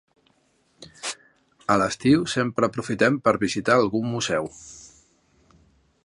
[1.73, 4.49] A l'estiu sempre aprofitem per visitar algun museu.